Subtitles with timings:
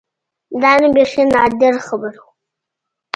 [0.61, 2.31] دا نو بيخي نادره خبره وه.